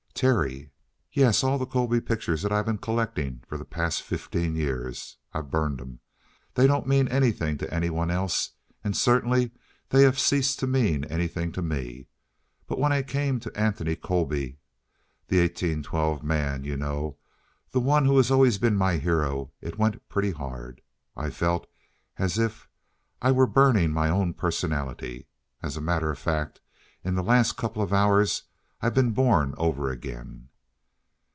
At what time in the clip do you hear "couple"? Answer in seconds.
27.57-27.81